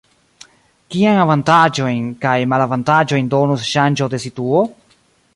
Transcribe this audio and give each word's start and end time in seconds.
Kiajn 0.93 1.19
avantaĝojn 1.23 2.07
kaj 2.23 2.33
malavantaĝojn 2.53 3.29
donus 3.35 3.67
ŝanĝo 3.75 4.09
de 4.15 4.21
situo? 4.25 4.63